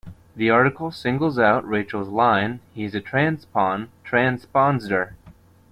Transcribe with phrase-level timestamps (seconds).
[0.35, 5.13] The article singles out Rachel's line He's a transpon-transpondster!